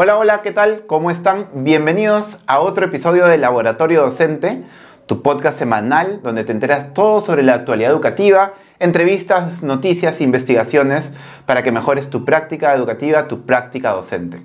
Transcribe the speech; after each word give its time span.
Hola, 0.00 0.16
hola, 0.16 0.42
¿qué 0.42 0.52
tal? 0.52 0.86
¿Cómo 0.86 1.10
están? 1.10 1.48
Bienvenidos 1.52 2.38
a 2.46 2.60
otro 2.60 2.84
episodio 2.84 3.26
de 3.26 3.36
Laboratorio 3.36 4.02
Docente, 4.02 4.62
tu 5.06 5.22
podcast 5.22 5.58
semanal 5.58 6.20
donde 6.22 6.44
te 6.44 6.52
enteras 6.52 6.94
todo 6.94 7.20
sobre 7.20 7.42
la 7.42 7.54
actualidad 7.54 7.90
educativa, 7.90 8.52
entrevistas, 8.78 9.64
noticias, 9.64 10.20
investigaciones 10.20 11.10
para 11.46 11.64
que 11.64 11.72
mejores 11.72 12.10
tu 12.10 12.24
práctica 12.24 12.72
educativa, 12.74 13.26
tu 13.26 13.44
práctica 13.44 13.90
docente. 13.90 14.40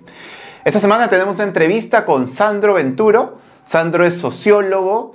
Esta 0.65 0.79
semana 0.79 1.07
tenemos 1.07 1.35
una 1.35 1.43
entrevista 1.43 2.03
con 2.03 2.29
Sandro 2.29 2.73
Venturo. 2.73 3.37
Sandro 3.63 4.05
es 4.05 4.15
sociólogo, 4.15 5.13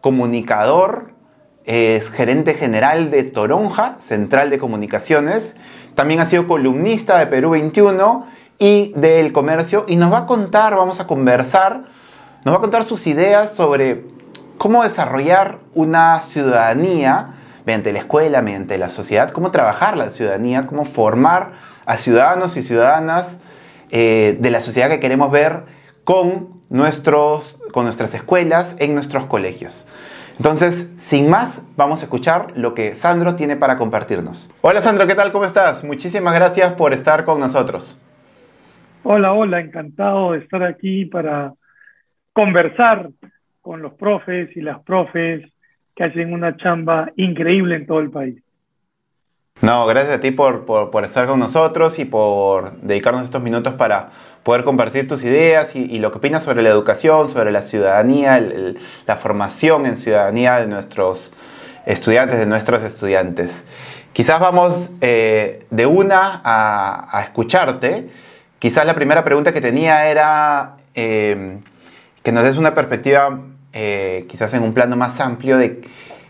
comunicador, 0.00 1.14
es 1.64 2.12
gerente 2.12 2.54
general 2.54 3.10
de 3.10 3.24
Toronja, 3.24 3.96
Central 3.98 4.50
de 4.50 4.58
Comunicaciones. 4.58 5.56
También 5.96 6.20
ha 6.20 6.26
sido 6.26 6.46
columnista 6.46 7.18
de 7.18 7.26
Perú 7.26 7.50
21 7.50 8.38
y 8.60 8.92
del 8.94 9.32
comercio 9.32 9.86
y 9.88 9.96
nos 9.96 10.12
va 10.12 10.18
a 10.18 10.26
contar, 10.26 10.76
vamos 10.76 11.00
a 11.00 11.06
conversar, 11.06 11.84
nos 12.44 12.54
va 12.54 12.58
a 12.58 12.60
contar 12.60 12.84
sus 12.84 13.06
ideas 13.06 13.56
sobre 13.56 14.04
cómo 14.58 14.84
desarrollar 14.84 15.58
una 15.74 16.20
ciudadanía 16.20 17.30
mediante 17.64 17.92
la 17.92 18.00
escuela, 18.00 18.42
mediante 18.42 18.76
la 18.76 18.90
sociedad, 18.90 19.30
cómo 19.30 19.50
trabajar 19.50 19.96
la 19.96 20.10
ciudadanía, 20.10 20.66
cómo 20.66 20.84
formar 20.84 21.52
a 21.86 21.96
ciudadanos 21.96 22.56
y 22.58 22.62
ciudadanas 22.62 23.38
eh, 23.90 24.36
de 24.38 24.50
la 24.50 24.60
sociedad 24.60 24.90
que 24.90 25.00
queremos 25.00 25.30
ver 25.30 25.64
con, 26.04 26.60
nuestros, 26.68 27.58
con 27.72 27.84
nuestras 27.84 28.12
escuelas, 28.14 28.74
en 28.78 28.94
nuestros 28.94 29.24
colegios. 29.24 29.86
Entonces, 30.36 30.88
sin 30.98 31.30
más, 31.30 31.62
vamos 31.76 32.02
a 32.02 32.04
escuchar 32.04 32.48
lo 32.56 32.74
que 32.74 32.94
Sandro 32.94 33.36
tiene 33.36 33.56
para 33.56 33.78
compartirnos. 33.78 34.50
Hola 34.60 34.82
Sandro, 34.82 35.06
¿qué 35.06 35.14
tal? 35.14 35.32
¿Cómo 35.32 35.46
estás? 35.46 35.82
Muchísimas 35.82 36.34
gracias 36.34 36.74
por 36.74 36.92
estar 36.92 37.24
con 37.24 37.40
nosotros. 37.40 37.96
Hola, 39.12 39.32
hola, 39.32 39.58
encantado 39.58 40.30
de 40.30 40.38
estar 40.38 40.62
aquí 40.62 41.04
para 41.04 41.52
conversar 42.32 43.10
con 43.60 43.82
los 43.82 43.94
profes 43.94 44.56
y 44.56 44.60
las 44.60 44.84
profes 44.84 45.42
que 45.96 46.04
hacen 46.04 46.32
una 46.32 46.56
chamba 46.56 47.10
increíble 47.16 47.74
en 47.74 47.88
todo 47.88 47.98
el 47.98 48.12
país. 48.12 48.40
No, 49.62 49.84
gracias 49.86 50.18
a 50.18 50.20
ti 50.20 50.30
por, 50.30 50.64
estar 51.02 51.26
con 51.26 51.40
nosotros 51.40 51.98
y 51.98 52.04
por 52.04 52.76
dedicarnos 52.82 53.24
estos 53.24 53.42
minutos 53.42 53.74
para 53.74 54.10
poder 54.44 54.62
compartir 54.62 55.08
tus 55.08 55.24
ideas 55.24 55.74
y, 55.74 55.98
lo 55.98 56.12
que 56.12 56.18
opinas 56.18 56.44
sobre 56.44 56.62
la 56.62 56.68
educación, 56.68 57.28
sobre 57.28 57.50
la 57.50 57.62
ciudadanía, 57.62 58.40
la 59.08 59.16
formación 59.16 59.86
en 59.86 59.96
ciudadanía 59.96 60.60
de 60.60 60.68
nuestros 60.68 61.32
estudiantes, 61.84 62.38
de 62.38 62.46
nuestros 62.46 62.84
estudiantes. 62.84 63.64
Quizás 64.12 64.38
vamos 64.38 64.92
eh, 65.00 65.66
de 65.70 65.86
una 65.86 66.40
a 66.44 67.22
escucharte 67.24 68.08
Quizás 68.60 68.84
la 68.84 68.94
primera 68.94 69.24
pregunta 69.24 69.54
que 69.54 69.62
tenía 69.62 70.10
era 70.10 70.76
eh, 70.94 71.60
que 72.22 72.30
nos 72.30 72.44
des 72.44 72.58
una 72.58 72.74
perspectiva, 72.74 73.40
eh, 73.72 74.26
quizás 74.28 74.52
en 74.52 74.62
un 74.62 74.74
plano 74.74 74.96
más 74.96 75.18
amplio, 75.18 75.56
de, 75.56 75.80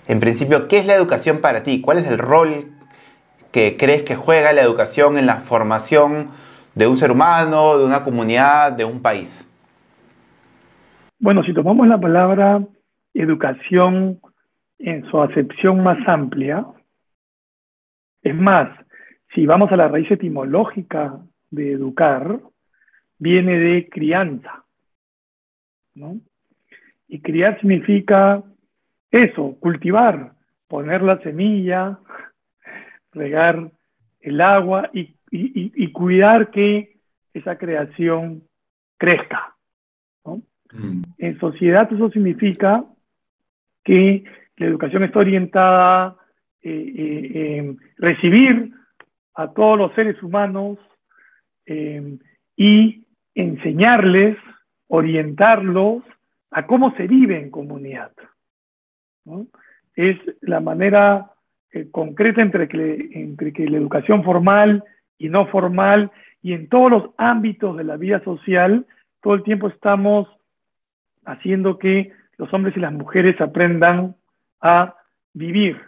en 0.06 0.20
principio, 0.20 0.69
¿qué 0.69 0.78
es 0.78 0.86
la 0.86 0.95
educación 0.95 1.41
para 1.41 1.64
ti? 1.64 1.81
¿Cuál 1.81 1.98
es 1.98 2.06
el 2.06 2.19
rol 2.19 2.67
que 3.51 3.77
crees 3.77 4.05
que 4.05 4.14
juega 4.14 4.53
la 4.53 4.62
educación 4.62 5.19
en 5.19 5.27
la 5.27 5.39
formación 5.39 6.28
de 6.77 6.86
un 6.86 6.98
ser 6.98 7.11
humano, 7.11 7.77
de 7.78 7.84
una 7.84 8.05
comunidad, 8.05 8.70
de 8.70 8.84
un 8.84 9.03
país? 9.03 9.45
Bueno, 11.19 11.42
si 11.42 11.53
tomamos 11.53 11.89
la 11.89 11.98
palabra 11.98 12.62
educación 13.12 14.20
en 14.78 15.05
su 15.11 15.20
acepción 15.20 15.83
más 15.83 15.98
amplia, 16.06 16.64
es 18.23 18.36
más, 18.36 18.69
si 19.34 19.46
vamos 19.46 19.73
a 19.73 19.77
la 19.77 19.89
raíz 19.89 20.08
etimológica 20.13 21.19
de 21.50 21.72
educar 21.72 22.40
viene 23.18 23.58
de 23.58 23.88
crianza, 23.88 24.64
¿no? 25.94 26.20
Y 27.08 27.20
criar 27.20 27.58
significa 27.61 28.42
eso, 29.11 29.56
cultivar, 29.60 30.33
poner 30.68 31.02
la 31.02 31.18
semilla, 31.22 31.98
regar 33.12 33.70
el 34.20 34.40
agua 34.40 34.90
y, 34.92 35.14
cuidar 35.92 36.50
que 36.50 36.96
esa 37.34 37.56
creación 37.56 38.42
crezca. 38.96 39.56
¿no? 40.24 40.42
Mm. 40.72 41.02
En 41.18 41.39
sociedad 41.39 41.92
eso 41.92 42.10
significa 42.10 42.84
que 43.84 44.24
la 44.56 44.66
educación 44.66 45.05
está 45.05 45.18
orientada 45.18 46.06
a 46.06 46.16
eh, 46.62 46.92
eh, 46.96 47.56
en 47.56 47.78
recibir 47.96 48.72
a 49.34 49.52
todos 49.52 49.78
los 49.78 49.94
seres 49.94 50.22
humanos 50.22 50.78
Em, 51.73 52.19
y 52.57 53.07
enseñarles, 53.33 54.36
orientarlos 54.89 56.03
a 56.51 56.67
cómo 56.67 56.92
se 56.97 57.07
vive 57.07 57.39
en 57.39 57.48
comunidad. 57.48 58.11
Es 59.95 60.19
la 60.41 60.58
manera 60.58 61.31
eh, 61.70 61.86
concreta 61.92 62.42
entre 62.42 62.67
que, 62.67 63.11
entre 63.13 63.53
que 63.53 63.69
la 63.69 63.77
educación 63.77 64.25
formal 64.25 64.83
y 65.17 65.29
no 65.29 65.47
formal 65.47 66.11
y 66.42 66.55
en 66.55 66.69
todos 66.69 66.91
los 66.91 67.11
ámbitos 67.19 67.77
de 67.77 67.85
la 67.85 67.97
vida 67.97 68.19
social, 68.25 68.85
todo 69.23 69.35
el 69.35 69.45
tiempo 69.45 69.69
estamos 69.69 70.27
haciendo 71.25 71.79
que 71.79 72.11
los 72.37 72.52
hombres 72.52 72.77
y 72.77 72.81
las 72.81 72.92
mujeres 72.92 73.41
aprendan 73.41 74.17
a 74.61 74.97
vivir, 75.35 75.81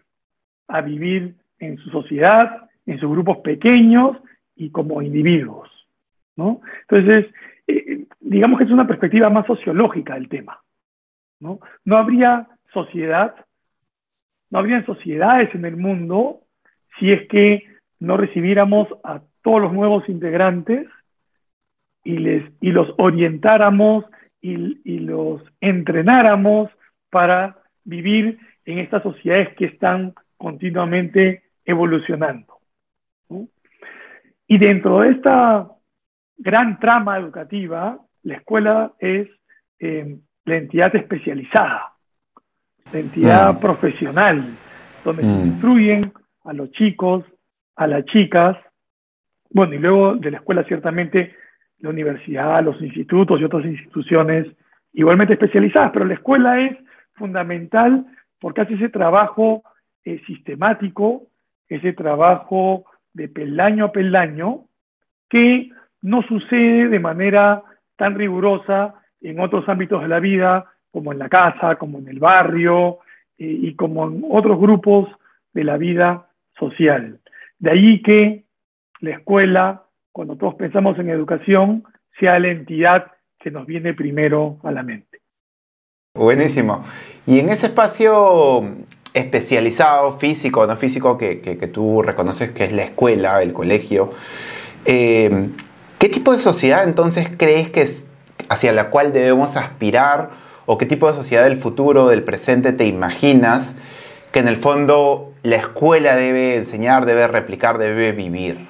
a 0.68 0.80
vivir 0.80 1.34
en 1.58 1.76
su 1.78 1.90
sociedad, 1.90 2.70
en 2.86 3.00
sus 3.00 3.10
grupos 3.10 3.38
pequeños 3.38 4.16
y 4.54 4.70
como 4.70 5.02
individuos. 5.02 5.71
Entonces, 6.36 7.32
eh, 7.66 8.06
digamos 8.20 8.58
que 8.58 8.64
es 8.64 8.70
una 8.70 8.86
perspectiva 8.86 9.30
más 9.30 9.46
sociológica 9.46 10.14
del 10.14 10.28
tema. 10.28 10.60
¿no? 11.40 11.58
habría 11.96 12.48
sociedad, 12.72 13.34
no 14.50 14.58
habrían 14.58 14.86
sociedades 14.86 15.54
en 15.54 15.64
el 15.64 15.76
mundo 15.76 16.40
si 16.98 17.10
es 17.10 17.26
que 17.28 17.64
no 17.98 18.16
recibiéramos 18.16 18.88
a 19.02 19.20
todos 19.42 19.60
los 19.60 19.72
nuevos 19.72 20.08
integrantes 20.08 20.86
y, 22.04 22.18
les, 22.18 22.44
y 22.60 22.70
los 22.70 22.94
orientáramos 22.98 24.04
y 24.40 24.98
los 24.98 25.40
entrenáramos 25.60 26.68
para 27.10 27.58
vivir 27.84 28.38
en 28.64 28.78
estas 28.78 29.02
sociedades 29.04 29.54
que 29.56 29.66
están 29.66 30.14
continuamente 30.36 31.44
evolucionando. 31.64 32.58
Y 34.48 34.58
dentro 34.58 35.00
de 35.00 35.10
esta 35.10 35.70
gran 36.42 36.78
trama 36.80 37.18
educativa, 37.18 37.98
la 38.24 38.34
escuela 38.34 38.92
es 38.98 39.28
eh, 39.78 40.18
la 40.44 40.56
entidad 40.56 40.94
especializada, 40.96 41.92
la 42.92 42.98
entidad 42.98 43.54
mm. 43.54 43.60
profesional, 43.60 44.44
donde 45.04 45.22
se 45.22 45.28
mm. 45.28 45.46
instruyen 45.46 46.12
a 46.44 46.52
los 46.52 46.70
chicos, 46.72 47.24
a 47.76 47.86
las 47.86 48.04
chicas, 48.06 48.56
bueno, 49.50 49.74
y 49.74 49.78
luego 49.78 50.16
de 50.16 50.30
la 50.32 50.38
escuela 50.38 50.64
ciertamente 50.64 51.34
la 51.78 51.90
universidad, 51.90 52.62
los 52.64 52.80
institutos 52.80 53.40
y 53.40 53.44
otras 53.44 53.64
instituciones 53.64 54.46
igualmente 54.92 55.34
especializadas, 55.34 55.90
pero 55.92 56.04
la 56.04 56.14
escuela 56.14 56.60
es 56.60 56.76
fundamental 57.14 58.04
porque 58.40 58.62
hace 58.62 58.74
ese 58.74 58.88
trabajo 58.88 59.62
eh, 60.04 60.20
sistemático, 60.26 61.28
ese 61.68 61.92
trabajo 61.92 62.84
de 63.12 63.28
peldaño 63.28 63.86
a 63.86 63.92
peldaño, 63.92 64.64
que 65.28 65.70
no 66.02 66.22
sucede 66.22 66.88
de 66.88 67.00
manera 67.00 67.62
tan 67.96 68.16
rigurosa 68.16 68.94
en 69.20 69.40
otros 69.40 69.68
ámbitos 69.68 70.02
de 70.02 70.08
la 70.08 70.20
vida, 70.20 70.66
como 70.90 71.12
en 71.12 71.18
la 71.18 71.28
casa, 71.28 71.76
como 71.76 71.98
en 71.98 72.08
el 72.08 72.18
barrio 72.18 72.98
eh, 73.38 73.46
y 73.62 73.74
como 73.74 74.06
en 74.06 74.24
otros 74.28 74.58
grupos 74.60 75.08
de 75.52 75.64
la 75.64 75.76
vida 75.76 76.28
social. 76.58 77.20
De 77.58 77.70
ahí 77.70 78.02
que 78.02 78.44
la 79.00 79.10
escuela, 79.12 79.84
cuando 80.12 80.36
todos 80.36 80.54
pensamos 80.56 80.98
en 80.98 81.10
educación, 81.10 81.84
sea 82.18 82.38
la 82.38 82.48
entidad 82.48 83.12
que 83.38 83.50
nos 83.50 83.66
viene 83.66 83.94
primero 83.94 84.58
a 84.62 84.70
la 84.70 84.82
mente. 84.82 85.20
Buenísimo. 86.14 86.84
Y 87.26 87.40
en 87.40 87.48
ese 87.48 87.66
espacio 87.66 88.62
especializado, 89.14 90.18
físico, 90.18 90.66
no 90.66 90.76
físico, 90.76 91.16
que, 91.16 91.70
tú 91.72 92.02
reconoces 92.02 92.50
que 92.50 92.64
es 92.64 92.72
la 92.72 92.82
escuela, 92.82 93.42
el 93.42 93.52
colegio, 93.52 94.10
eh, 94.84 95.48
¿qué 96.02 96.08
tipo 96.08 96.32
de 96.32 96.38
sociedad 96.38 96.82
entonces 96.82 97.30
crees 97.38 97.70
que 97.70 97.82
es 97.82 98.10
hacia 98.48 98.72
la 98.72 98.90
cual 98.90 99.12
debemos 99.12 99.56
aspirar 99.56 100.30
o 100.66 100.76
qué 100.76 100.84
tipo 100.84 101.06
de 101.06 101.14
sociedad 101.14 101.44
del 101.44 101.54
futuro, 101.54 102.08
del 102.08 102.24
presente 102.24 102.72
te 102.72 102.86
imaginas 102.88 103.76
que 104.32 104.40
en 104.40 104.48
el 104.48 104.56
fondo 104.56 105.32
la 105.44 105.54
escuela 105.54 106.16
debe 106.16 106.56
enseñar, 106.56 107.06
debe 107.06 107.28
replicar, 107.28 107.78
debe 107.78 108.10
vivir? 108.10 108.66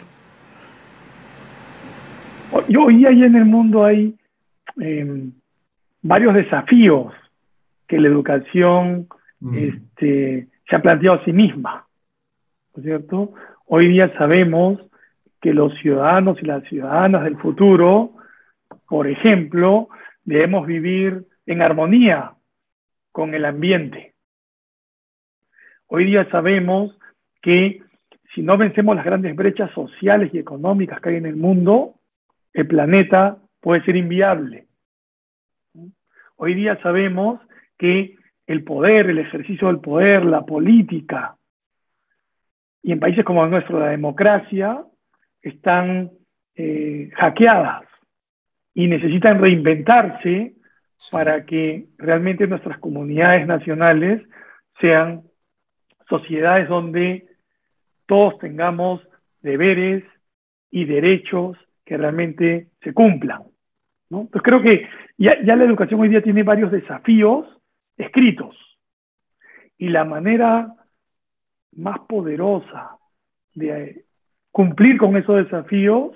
Hoy 2.53 3.07
ahí 3.07 3.25
en 3.25 3.35
el 3.35 3.47
mundo 3.47 3.87
hay 3.87 4.15
em, 4.79 5.33
varios 6.03 6.35
desafíos 6.35 7.15
que 7.89 7.99
la 7.99 8.09
educación 8.09 9.09
este, 9.55 10.49
se 10.69 10.77
ha 10.77 10.83
planteado 10.83 11.19
a 11.23 11.25
sí 11.25 11.33
misma, 11.33 11.87
¿no 12.75 12.83
es 12.83 12.85
cierto? 12.85 13.33
Hoy 13.65 13.89
día 13.89 14.13
sabemos 14.19 14.81
que 15.43 15.53
los 15.53 15.75
ciudadanos 15.81 16.39
y 16.41 16.47
las 16.47 16.63
ciudadanas 16.65 17.25
del 17.25 17.37
futuro 17.37 18.13
Por 18.87 19.09
ejemplo, 19.09 19.89
debemos 20.25 20.67
vivir 20.67 21.27
en 21.47 21.63
armonía 21.63 22.35
con 23.11 23.35
el 23.35 23.45
ambiente. 23.45 24.15
Hoy 25.89 26.05
día 26.05 26.31
sabemos 26.31 26.97
que 27.43 27.83
si 28.35 28.43
no 28.43 28.57
vencemos 28.57 28.95
las 28.95 29.05
grandes 29.05 29.35
brechas 29.35 29.71
sociales 29.73 30.31
y 30.33 30.39
económicas 30.39 31.01
que 31.01 31.11
hay 31.11 31.17
en 31.17 31.27
el 31.27 31.37
mundo, 31.37 31.95
el 32.53 32.67
planeta 32.67 33.39
puede 33.61 33.85
ser 33.85 33.97
inviable. 33.97 34.67
Hoy 36.37 36.55
día 36.55 36.81
sabemos 36.83 37.41
que 37.79 38.17
el 38.47 38.63
poder, 38.63 39.11
el 39.11 39.19
ejercicio 39.19 39.69
del 39.69 39.81
poder, 39.81 40.25
la 40.25 40.47
política, 40.47 41.37
y 42.83 42.93
en 42.93 43.01
países 43.01 43.25
como 43.25 43.45
el 43.45 43.51
nuestro, 43.51 43.79
la 43.79 43.89
democracia, 43.89 44.85
están 45.43 46.11
eh, 46.55 47.11
hackeadas 47.15 47.83
y 48.75 48.87
necesitan 48.87 49.41
reinventarse 49.41 50.55
para 51.11 51.45
que 51.45 51.89
realmente 51.99 52.47
nuestras 52.47 52.79
comunidades 52.79 53.47
nacionales 53.47 54.23
sean 54.81 55.23
sociedades 56.09 56.69
donde 56.69 57.27
todos 58.07 58.39
tengamos 58.39 59.01
deberes 59.41 60.05
y 60.71 60.85
derechos 60.85 61.57
que 61.85 61.97
realmente 61.97 62.69
se 62.83 62.95
cumplan. 62.95 63.43
¿no? 64.11 64.23
Entonces 64.23 64.43
creo 64.43 64.63
que 64.63 64.89
ya, 65.19 65.43
ya 65.43 65.57
la 65.57 65.65
educación 65.65 66.01
hoy 66.01 66.09
día 66.09 66.23
tiene 66.23 66.43
varios 66.43 66.71
desafíos 66.71 67.47
escritos 67.97 68.57
y 69.77 69.89
la 69.89 70.05
manera 70.05 70.75
más 71.73 72.01
poderosa 72.01 72.99
de 73.55 74.05
cumplir 74.53 74.99
con 74.99 75.17
esos 75.17 75.37
desafíos 75.37 76.13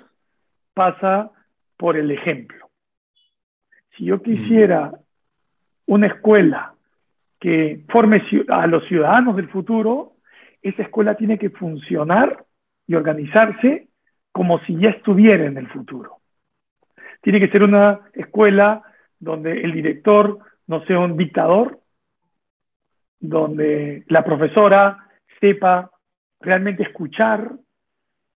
pasa 0.75 1.31
por 1.77 1.97
el 1.97 2.11
ejemplo. 2.11 2.71
Si 3.97 4.05
yo 4.05 4.23
quisiera 4.23 4.93
una 5.87 6.07
escuela 6.09 6.75
que 7.41 7.85
forme 7.89 8.23
a 8.49 8.67
los 8.67 8.87
ciudadanos 8.87 9.37
del 9.37 9.49
futuro, 9.49 10.13
esa 10.63 10.83
escuela 10.83 11.17
tiene 11.17 11.39
que 11.39 11.51
funcionar 11.51 12.45
y 12.87 12.95
organizarse 12.95 13.89
como 14.33 14.59
si 14.61 14.77
ya 14.79 14.91
estuviera 14.91 15.47
en 15.47 15.57
el 15.57 15.69
futuro. 15.69 16.19
Tiene 17.23 17.41
que 17.41 17.49
ser 17.49 17.63
una 17.63 18.01
escuela 18.13 18.83
donde 19.19 19.63
el 19.63 19.73
director 19.73 20.39
no 20.67 20.85
sea 20.85 20.99
un 20.99 21.17
dictador, 21.17 21.81
donde 23.19 24.05
la 24.09 24.25
profesora 24.25 25.09
sepa 25.41 25.91
realmente 26.41 26.83
escuchar 26.83 27.53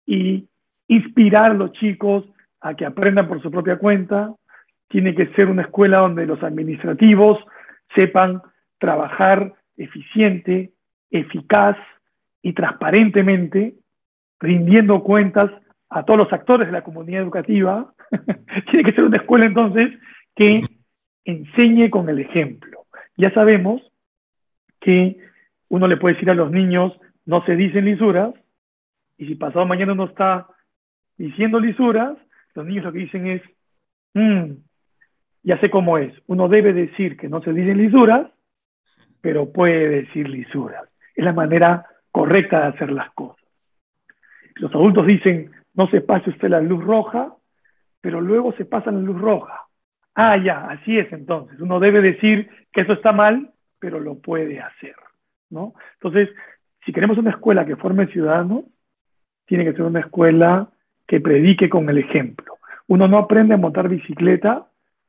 y 0.10 0.48
inspirar 0.88 1.52
a 1.52 1.54
los 1.54 1.72
chicos 1.74 2.26
a 2.62 2.74
que 2.74 2.84
aprendan 2.84 3.28
por 3.28 3.44
su 3.44 3.52
propia 3.52 3.78
cuenta. 3.78 4.34
Tiene 4.88 5.14
que 5.14 5.28
ser 5.36 5.50
una 5.50 5.62
escuela 5.62 6.00
donde 6.00 6.26
los 6.26 6.42
administrativos 6.42 7.38
sepan 7.94 8.42
trabajar 8.80 9.54
eficiente, 9.78 10.72
eficaz 11.12 11.78
y 12.42 12.54
transparentemente, 12.54 13.76
rindiendo 14.40 15.04
cuentas 15.04 15.52
a 15.92 16.04
todos 16.04 16.18
los 16.18 16.34
actores 16.34 16.68
de 16.68 16.74
la 16.74 16.84
comunidad 16.84 17.22
educativa. 17.22 17.94
Tiene 18.72 18.84
que 18.84 18.94
ser 18.94 19.04
una 19.04 19.18
escuela 19.18 19.46
entonces 19.46 19.92
que 20.36 20.64
enseñe 21.24 21.92
con 21.92 22.10
el 22.10 22.18
ejemplo. 22.18 22.88
Ya 23.16 23.32
sabemos 23.32 23.80
que 24.80 25.20
uno 25.68 25.88
le 25.88 25.98
puede 25.98 26.16
decir 26.16 26.32
a 26.32 26.34
los 26.34 26.50
niños, 26.50 27.00
no 27.28 27.46
se 27.46 27.56
dicen 27.56 27.86
lisuras, 27.86 28.34
y 29.19 29.27
si 29.27 29.36
pasado 29.36 29.66
mañana 29.66 29.92
uno 29.92 30.06
está 30.06 30.48
diciendo 31.18 31.60
lisuras, 31.60 32.18
los 32.56 32.66
niños 32.66 32.86
lo 32.86 32.94
que 32.94 33.00
dicen 33.00 33.27
es, 33.27 33.42
mm, 34.13 34.54
ya 35.44 35.60
sé 35.60 35.69
cómo 35.69 35.98
es, 35.98 36.13
uno 36.27 36.48
debe 36.48 36.71
decir 36.71 37.18
que 37.18 37.27
no 37.27 37.42
se 37.42 37.51
dicen 37.51 37.77
lisuras, 37.77 38.31
pero 39.19 39.51
puede 39.51 39.89
decir 39.89 40.30
lisuras. 40.30 40.86
Es 41.13 41.25
la 41.25 41.33
manera 41.33 41.86
correcta 42.12 42.62
de 42.62 42.68
hacer 42.68 42.92
las 42.92 43.12
cosas. 43.12 43.44
Los 44.56 44.74
adultos 44.74 45.06
dicen, 45.06 45.51
no 45.74 45.89
se 45.89 46.00
pase 46.00 46.30
usted 46.30 46.48
la 46.48 46.62
luz 46.62 46.81
roja, 46.81 47.36
pero 48.00 48.21
luego 48.21 48.54
se 48.54 48.63
pasa 48.63 48.89
la 48.89 49.00
luz 49.00 49.19
roja. 49.19 49.66
Ah, 50.16 50.38
ya, 50.38 50.66
así 50.69 50.98
es 50.98 51.12
entonces. 51.12 51.60
Uno 51.60 51.81
debe 51.81 52.01
decir 52.01 52.50
que 52.71 52.81
eso 52.81 52.94
está 52.94 53.12
mal, 53.12 53.51
pero 53.80 54.00
lo 54.00 54.19
puede 54.19 54.62
hacer. 54.62 54.95
¿no? 55.50 55.74
Entonces, 55.95 56.30
si 56.86 56.94
queremos 56.94 57.18
una 57.18 57.31
escuela 57.31 57.66
que 57.66 57.75
forme 57.75 58.07
ciudadanos, 58.07 58.63
tiene 59.50 59.66
que 59.66 59.74
ser 59.74 59.81
una 59.81 60.01
escuela 60.01 60.69
que 61.07 61.19
predique 61.19 61.69
con 61.69 61.90
el 61.90 61.98
ejemplo. 61.98 62.60
Uno 62.88 63.07
no 63.07 63.18
aprende 63.18 63.56
a 63.56 63.57
montar 63.57 63.90
bicicleta 63.90 64.68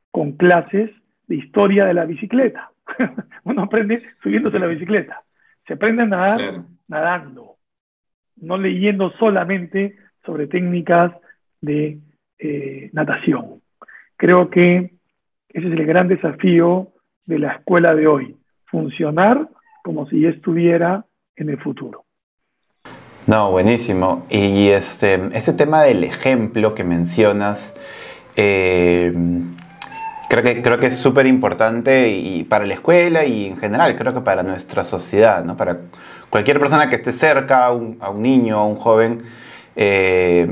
con 0.09 0.31
clases 0.31 0.89
de 1.27 1.35
historia 1.35 1.85
de 1.85 1.93
la 1.93 2.05
bicicleta. 2.05 2.71
Uno 3.43 3.61
aprende 3.61 4.01
subiéndose 4.23 4.57
la 4.57 4.65
bicicleta. 4.65 5.21
Se 5.67 5.73
aprende 5.73 6.01
a 6.01 6.05
nadar 6.07 6.63
nadando, 6.87 7.57
no 8.37 8.57
leyendo 8.57 9.11
solamente 9.19 9.95
sobre 10.25 10.47
técnicas 10.47 11.13
de 11.61 11.99
eh, 12.39 12.89
natación. 12.93 13.61
Creo 14.17 14.49
que 14.49 14.95
ese 15.49 15.67
es 15.67 15.73
el 15.73 15.85
gran 15.85 16.07
desafío 16.07 16.93
de 17.25 17.37
la 17.37 17.53
escuela 17.53 17.93
de 17.93 18.07
hoy, 18.07 18.37
funcionar 18.65 19.49
como 19.83 20.07
si 20.07 20.25
estuviera 20.25 21.05
en 21.35 21.49
el 21.49 21.59
futuro. 21.59 22.05
No, 23.31 23.49
buenísimo. 23.49 24.25
Y 24.29 24.67
este, 24.71 25.29
ese 25.31 25.53
tema 25.53 25.83
del 25.83 26.03
ejemplo 26.03 26.75
que 26.75 26.83
mencionas, 26.83 27.73
eh, 28.35 29.13
creo, 30.27 30.43
que, 30.43 30.61
creo 30.61 30.79
que 30.79 30.87
es 30.87 30.97
súper 30.97 31.27
importante 31.27 32.09
y 32.09 32.43
para 32.43 32.65
la 32.65 32.73
escuela 32.73 33.23
y 33.23 33.45
en 33.45 33.57
general, 33.57 33.95
creo 33.95 34.13
que 34.13 34.19
para 34.19 34.43
nuestra 34.43 34.83
sociedad, 34.83 35.45
¿no? 35.45 35.55
para 35.55 35.77
cualquier 36.29 36.59
persona 36.59 36.89
que 36.89 36.97
esté 36.97 37.13
cerca, 37.13 37.67
a 37.67 37.71
un, 37.71 37.97
niño, 38.17 38.57
a 38.57 38.65
un 38.65 38.75
joven. 38.75 39.23
Eh, 39.77 40.45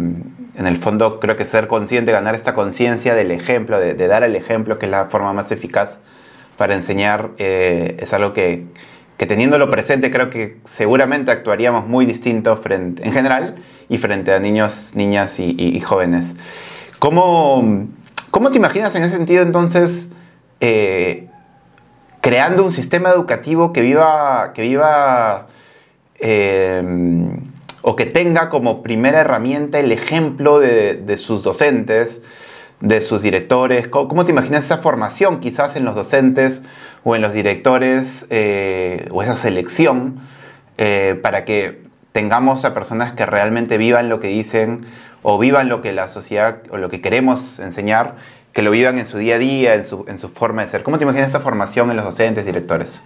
en 0.56 0.66
el 0.66 0.78
fondo 0.78 1.20
creo 1.20 1.36
que 1.36 1.44
ser 1.44 1.68
consciente, 1.68 2.14
ganar 2.14 2.34
esta 2.34 2.54
conciencia 2.54 3.14
del 3.14 3.32
ejemplo, 3.32 3.78
de, 3.78 3.94
dar 4.08 4.24
el 4.24 4.38
ejemplo, 4.38 4.80
que 4.80 4.86
es 4.86 4.92
la 4.92 5.08
forma 5.08 5.34
más 5.34 5.52
eficaz 5.52 6.00
para 6.56 6.76
enseñar, 6.76 7.32
eh, 7.40 7.98
es 8.00 8.14
algo 8.14 8.32
que, 8.32 8.68
que 9.20 9.26
teniéndolo 9.26 9.70
presente 9.70 10.12
creo 10.12 10.30
que 10.30 10.60
seguramente 10.64 11.30
actuaríamos 11.30 11.86
muy 11.86 12.06
distinto 12.06 12.58
en 12.70 13.12
general 13.12 13.56
y 13.90 13.98
frente 13.98 14.32
a 14.32 14.40
niños, 14.40 14.94
niñas 14.96 15.40
y, 15.40 15.78
jóvenes. 15.82 16.38
¿Cómo, 17.00 17.90
¿Cómo, 18.32 18.50
te 18.50 18.58
imaginas 18.58 18.96
en 18.96 19.04
ese 19.04 19.18
sentido 19.18 19.44
entonces 19.44 20.10
eh, 20.62 21.28
creando 22.22 22.64
un 22.64 22.72
sistema 22.72 23.10
educativo 23.10 23.74
que 23.74 23.82
viva, 23.82 24.54
que 24.54 24.62
viva 24.62 25.48
eh, 26.20 26.82
o 27.82 27.98
que 27.98 28.06
tenga 28.06 28.48
como 28.48 28.82
primera 28.82 29.20
herramienta 29.20 29.82
el 29.82 29.92
ejemplo 29.92 30.60
de, 30.60 31.18
sus 31.18 31.44
docentes, 31.44 32.22
de 32.80 33.02
sus 33.02 33.22
directores? 33.22 33.90
¿Cómo, 33.90 34.24
te 34.24 34.32
imaginas 34.32 34.64
esa 34.64 34.78
formación 34.78 35.42
quizás 35.42 35.76
en 35.76 35.84
los 35.84 35.96
docentes? 35.96 36.62
O 37.04 37.16
en 37.16 37.22
los 37.22 37.34
directores 37.34 38.26
eh, 38.30 39.08
o 39.12 39.24
esa 39.24 39.36
selección 39.36 40.18
eh, 40.78 41.20
para 41.22 41.46
que 41.46 41.82
tengamos 42.12 42.66
a 42.66 42.74
personas 42.74 43.14
que 43.14 43.26
realmente 43.26 43.78
vivan 43.78 44.10
lo 44.10 44.20
que 44.20 44.28
dicen 44.28 44.82
o 45.22 45.38
vivan 45.38 45.70
lo 45.70 45.82
que 45.82 45.94
la 45.94 46.08
sociedad 46.10 46.62
o 46.70 46.78
lo 46.78 46.90
que 46.90 47.02
queremos 47.02 47.60
enseñar, 47.60 48.16
que 48.54 48.62
lo 48.62 48.72
vivan 48.72 48.98
en 48.98 49.06
su 49.06 49.18
día 49.18 49.36
a 49.36 49.40
día, 49.40 49.76
en 49.76 49.86
su, 49.86 50.06
en 50.08 50.20
su 50.20 50.30
forma 50.30 50.62
de 50.62 50.68
ser. 50.68 50.84
¿Cómo 50.84 50.98
te 50.98 51.04
imaginas 51.04 51.28
esa 51.28 51.40
formación 51.40 51.90
en 51.90 51.98
los 51.98 52.06
docentes, 52.06 52.46
directores? 52.46 53.04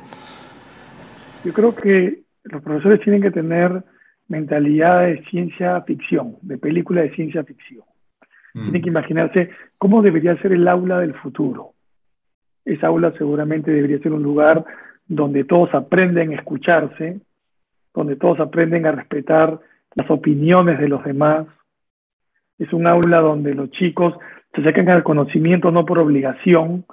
Yo 1.43 1.53
creo 1.53 1.75
que 1.75 2.21
los 2.43 2.61
profesores 2.61 3.01
tienen 3.01 3.21
que 3.21 3.31
tener 3.31 3.83
mentalidad 4.27 5.05
de 5.05 5.23
ciencia 5.29 5.81
ficción, 5.81 6.37
de 6.41 6.57
película 6.57 7.01
de 7.01 7.13
ciencia 7.13 7.43
ficción. 7.43 7.83
Mm. 8.53 8.61
Tienen 8.63 8.81
que 8.81 8.89
imaginarse 8.89 9.49
cómo 9.77 10.01
debería 10.01 10.39
ser 10.41 10.53
el 10.53 10.67
aula 10.67 10.99
del 10.99 11.13
futuro. 11.15 11.72
Esa 12.65 12.87
aula 12.87 13.13
seguramente 13.17 13.71
debería 13.71 13.99
ser 13.99 14.13
un 14.13 14.23
lugar 14.23 14.65
donde 15.07 15.43
todos 15.43 15.73
aprenden 15.73 16.31
a 16.31 16.35
escucharse, 16.35 17.19
donde 17.93 18.15
todos 18.15 18.39
aprenden 18.39 18.85
a 18.85 18.91
respetar 18.91 19.59
las 19.95 20.09
opiniones 20.09 20.79
de 20.79 20.87
los 20.87 21.03
demás. 21.03 21.47
Es 22.57 22.71
un 22.73 22.87
aula 22.87 23.19
donde 23.19 23.53
los 23.53 23.69
chicos 23.71 24.15
se 24.53 24.63
sacan 24.63 24.89
al 24.89 25.03
conocimiento 25.03 25.71
no 25.71 25.85
por 25.85 25.99
obligación, 25.99 26.85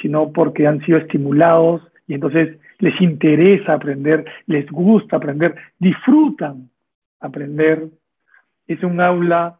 sino 0.00 0.32
porque 0.32 0.66
han 0.66 0.80
sido 0.84 0.98
estimulados 0.98 1.82
y 2.06 2.14
entonces 2.14 2.58
les 2.78 2.98
interesa 3.00 3.74
aprender, 3.74 4.24
les 4.46 4.66
gusta 4.70 5.16
aprender, 5.16 5.54
disfrutan 5.78 6.70
aprender. 7.20 7.88
Es 8.66 8.82
un 8.82 9.00
aula 9.00 9.58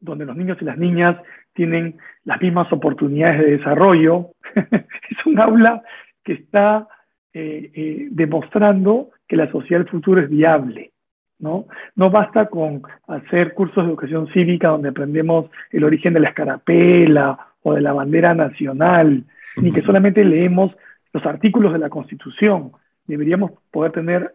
donde 0.00 0.26
los 0.26 0.36
niños 0.36 0.58
y 0.60 0.64
las 0.64 0.76
niñas 0.76 1.16
tienen 1.54 1.96
las 2.24 2.40
mismas 2.40 2.72
oportunidades 2.72 3.40
de 3.40 3.56
desarrollo. 3.58 4.30
es 4.54 5.26
un 5.26 5.40
aula 5.40 5.82
que 6.22 6.34
está 6.34 6.88
eh, 7.32 7.70
eh, 7.74 8.08
demostrando 8.10 9.10
que 9.26 9.36
la 9.36 9.50
sociedad 9.50 9.80
del 9.80 9.90
futuro 9.90 10.20
es 10.20 10.28
viable. 10.28 10.92
¿no? 11.38 11.66
no 11.96 12.10
basta 12.10 12.46
con 12.46 12.82
hacer 13.08 13.54
cursos 13.54 13.84
de 13.84 13.90
educación 13.90 14.28
cívica 14.32 14.68
donde 14.68 14.90
aprendemos 14.90 15.50
el 15.72 15.84
origen 15.84 16.14
de 16.14 16.20
la 16.20 16.28
escarapela 16.28 17.38
o 17.62 17.74
de 17.74 17.80
la 17.80 17.92
bandera 17.92 18.34
nacional, 18.34 19.24
ni 19.56 19.72
que 19.72 19.82
solamente 19.82 20.24
leemos 20.24 20.74
los 21.12 21.24
artículos 21.26 21.72
de 21.72 21.80
la 21.80 21.90
Constitución. 21.90 22.72
Deberíamos 23.06 23.52
poder 23.70 23.92
tener 23.92 24.34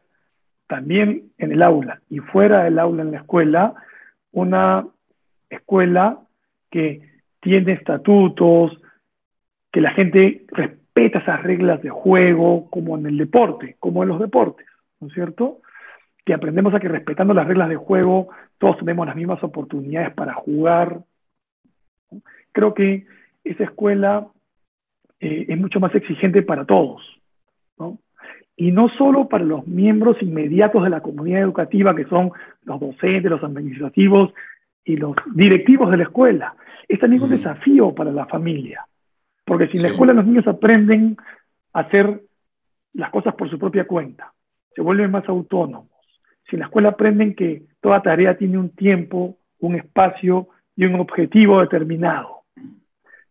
también 0.67 1.31
en 1.37 1.51
el 1.51 1.63
aula 1.63 2.01
y 2.09 2.19
fuera 2.19 2.63
del 2.63 2.77
aula 2.79 3.01
en 3.01 3.11
la 3.11 3.17
escuela 3.17 3.73
una 4.31 4.85
escuela 5.49 6.19
que 6.69 7.01
tiene 7.39 7.73
estatutos, 7.73 8.79
que 9.71 9.81
la 9.81 9.91
gente 9.91 10.45
respeta 10.47 11.19
esas 11.19 11.43
reglas 11.43 11.81
de 11.81 11.89
juego, 11.89 12.69
como 12.69 12.97
en 12.97 13.05
el 13.05 13.17
deporte, 13.17 13.75
como 13.79 14.03
en 14.03 14.09
los 14.09 14.19
deportes, 14.19 14.67
¿no 14.99 15.07
es 15.07 15.13
cierto? 15.13 15.59
Que 16.25 16.33
aprendemos 16.33 16.73
a 16.73 16.79
que 16.79 16.87
respetando 16.87 17.33
las 17.33 17.47
reglas 17.47 17.69
de 17.69 17.75
juego 17.75 18.29
todos 18.59 18.77
tenemos 18.77 19.07
las 19.07 19.15
mismas 19.15 19.41
oportunidades 19.41 20.13
para 20.13 20.33
jugar. 20.33 20.99
Creo 22.51 22.73
que 22.73 23.07
esa 23.43 23.63
escuela 23.63 24.27
eh, 25.19 25.45
es 25.47 25.57
mucho 25.57 25.79
más 25.79 25.95
exigente 25.95 26.43
para 26.43 26.65
todos, 26.65 27.01
¿no? 27.79 27.97
Y 28.57 28.71
no 28.71 28.89
solo 28.89 29.29
para 29.29 29.45
los 29.45 29.65
miembros 29.65 30.21
inmediatos 30.21 30.83
de 30.83 30.89
la 30.89 30.99
comunidad 30.99 31.41
educativa, 31.41 31.95
que 31.95 32.03
son 32.05 32.31
los 32.63 32.79
docentes, 32.81 33.31
los 33.31 33.41
administrativos 33.41 34.33
y 34.83 34.97
los 34.97 35.15
directivos 35.33 35.91
de 35.91 35.97
la 35.97 36.03
escuela. 36.03 36.55
Es 36.87 36.99
también 36.99 37.21
un 37.21 37.29
desafío 37.29 37.93
para 37.93 38.11
la 38.11 38.25
familia, 38.25 38.85
porque 39.45 39.67
si 39.67 39.77
en 39.77 39.83
la 39.83 39.89
escuela 39.89 40.13
los 40.13 40.25
niños 40.25 40.47
aprenden 40.47 41.17
a 41.73 41.81
hacer 41.81 42.21
las 42.93 43.11
cosas 43.11 43.35
por 43.35 43.49
su 43.49 43.59
propia 43.59 43.85
cuenta, 43.85 44.33
se 44.73 44.81
vuelven 44.81 45.11
más 45.11 45.27
autónomos. 45.29 45.89
Si 46.49 46.55
en 46.55 46.61
la 46.61 46.65
escuela 46.65 46.89
aprenden 46.89 47.35
que 47.35 47.63
toda 47.79 48.01
tarea 48.01 48.37
tiene 48.37 48.57
un 48.57 48.69
tiempo, 48.69 49.37
un 49.59 49.75
espacio 49.75 50.47
y 50.75 50.85
un 50.85 50.95
objetivo 50.95 51.61
determinado, 51.61 52.43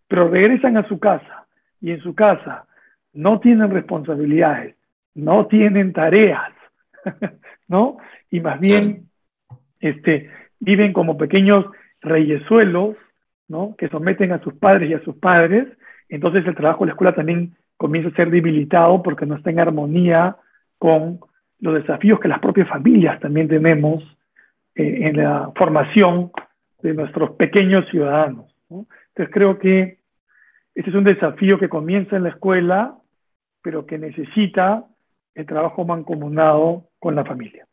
pero 0.07 0.29
regresan 0.29 0.77
a 0.77 0.87
su 0.87 0.99
casa 0.99 1.47
y 1.81 1.91
en 1.91 2.01
su 2.01 2.15
casa 2.15 2.67
no 3.13 3.41
tienen 3.41 3.71
responsabilidades, 3.71 4.77
no 5.15 5.47
tienen 5.47 5.93
tareas, 5.93 6.53
¿no? 7.69 7.99
Y 8.31 8.41
más 8.41 8.61
bien 8.61 9.09
este, 9.81 10.31
viven 10.61 10.93
como 10.93 11.17
pequeños 11.17 11.67
reyesuelos, 12.01 12.97
¿no? 13.49 13.75
Que 13.77 13.89
someten 13.89 14.33
a 14.33 14.43
sus 14.43 14.55
padres 14.55 14.91
y 14.91 14.95
a 14.95 15.03
sus 15.05 15.17
padres, 15.17 15.67
entonces 16.09 16.47
el 16.47 16.55
trabajo 16.55 16.85
de 16.85 16.89
la 16.89 16.93
escuela 16.93 17.15
también 17.15 17.57
comienza 17.77 18.09
a 18.09 18.17
ser 18.17 18.31
debilitado 18.31 19.03
porque 19.03 19.27
no 19.27 19.37
está 19.37 19.51
en 19.51 19.61
armonía 19.61 20.37
con 20.79 21.21
los 21.61 21.75
desafíos 21.75 22.21
que 22.21 22.29
las 22.29 22.41
propias 22.41 22.69
familias 22.69 23.21
también 23.21 23.49
tenemos 23.49 24.03
eh, 24.75 25.09
en 25.09 25.17
la 25.17 25.53
formación 25.57 26.31
de 26.83 26.95
nuestros 26.95 27.33
pequeños 27.33 27.89
ciudadanos. 27.91 28.55
Entonces 28.71 29.33
creo 29.33 29.59
que 29.59 29.99
este 30.75 30.91
es 30.91 30.97
un 30.97 31.05
desafío 31.05 31.59
que 31.59 31.69
comienza 31.69 32.17
en 32.17 32.23
la 32.23 32.29
escuela, 32.31 32.97
pero 33.63 33.87
que 33.87 33.99
necesita 33.99 34.85
el 35.35 35.47
trabajo 35.47 35.85
mancomunado 35.85 36.85
con 37.01 37.17
la 37.17 37.25
familia. 37.25 37.67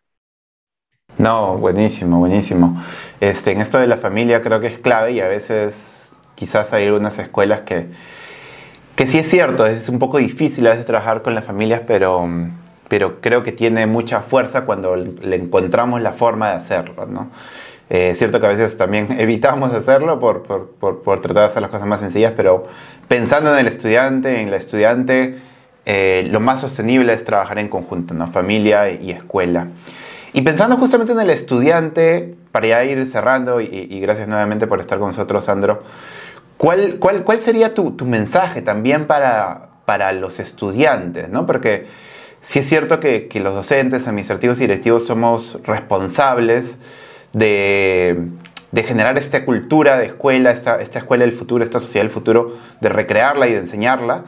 No, 1.18 1.58
buenísimo, 1.58 2.20
buenísimo. 2.20 2.84
Este, 3.22 3.52
en 3.52 3.62
esto 3.62 3.78
de 3.78 3.88
la 3.88 3.98
familia 3.98 4.42
creo 4.42 4.60
que 4.60 4.68
es 4.68 4.78
clave 4.78 5.14
y 5.14 5.22
a 5.22 5.28
veces 5.28 6.14
quizás 6.36 6.74
hay 6.74 6.86
algunas 6.86 7.18
escuelas 7.20 7.62
que, 7.62 7.88
que 8.96 9.08
sí 9.08 9.20
es 9.20 9.30
cierto, 9.30 9.66
es 9.66 9.88
un 9.88 10.00
poco 10.00 10.18
difícil 10.18 10.68
a 10.68 10.72
veces 10.72 10.86
trabajar 10.86 11.22
con 11.22 11.34
las 11.34 11.46
familias, 11.46 11.82
pero, 11.88 12.28
pero 12.90 13.22
creo 13.22 13.44
que 13.44 13.54
tiene 13.54 13.88
mucha 13.88 14.22
fuerza 14.22 14.66
cuando 14.66 14.96
le 14.98 15.36
encontramos 15.38 16.02
la 16.02 16.12
forma 16.12 16.50
de 16.50 16.56
hacerlo, 16.58 17.06
¿no? 17.06 17.32
Eh, 17.90 18.10
es 18.12 18.18
cierto 18.18 18.40
que 18.40 18.48
a 18.48 18.50
veces 18.50 18.76
también 18.76 19.08
evitamos 19.20 19.74
hacerlo 19.74 20.20
por, 20.20 20.44
por, 20.44 21.02
por, 21.02 21.22
tratar 21.22 21.44
de 21.44 21.46
hacer 21.46 21.62
las 21.62 21.72
cosas 21.72 21.88
más 21.88 22.02
sencillas, 22.02 22.34
pero 22.36 22.68
pensando 23.08 23.54
en 23.54 23.60
el 23.60 23.68
estudiante, 23.68 24.42
en 24.42 24.52
la 24.52 24.58
estudiante, 24.58 25.38
eh, 25.86 26.28
lo 26.30 26.42
más 26.42 26.60
sostenible 26.62 27.14
es 27.14 27.24
trabajar 27.24 27.60
en 27.60 27.70
conjunto, 27.70 28.14
¿no? 28.14 28.28
familia 28.28 28.90
y 28.92 29.12
escuela. 29.12 29.68
Y 30.36 30.42
pensando 30.42 30.76
justamente 30.76 31.14
en 31.14 31.22
el 31.22 31.30
estudiante, 31.30 32.36
para 32.52 32.68
ya 32.68 32.84
ir 32.84 33.08
cerrando, 33.08 33.62
y, 33.62 34.02
gracias 34.02 34.28
nuevamente 34.28 34.68
por 34.68 34.82
estar 34.82 35.00
con 35.00 35.08
nosotros, 35.08 35.46
Sandro, 35.46 35.82
¿cuál, 36.58 36.98
cuál, 37.00 37.24
cuál 37.24 37.40
sería 37.40 37.74
tu, 37.74 37.96
mensaje 38.06 38.62
también 38.62 39.08
para, 39.08 39.70
para 39.86 40.12
los 40.12 40.42
estudiantes? 40.42 41.30
¿no? 41.30 41.46
Porque 41.46 41.88
sí 42.42 42.60
es 42.60 42.68
cierto 42.68 43.00
que, 43.00 43.30
que 43.30 43.40
los 43.40 43.56
docentes, 43.56 44.08
administrativos 44.08 44.58
y 44.58 44.64
directivos 44.64 45.08
somos 45.08 45.58
responsables 45.64 46.80
de, 47.32 48.28
de 48.74 48.84
generar 48.84 49.18
esta 49.18 49.46
cultura 49.46 49.98
de 49.98 50.08
escuela, 50.08 50.52
esta, 50.52 50.82
esta, 50.82 51.00
escuela 51.00 51.24
del 51.24 51.34
futuro, 51.34 51.64
esta 51.64 51.80
sociedad 51.80 52.04
del 52.04 52.12
futuro, 52.12 52.58
de 52.82 52.90
recrearla 52.90 53.48
y 53.48 53.54
de 53.54 53.60
enseñarla. 53.60 54.26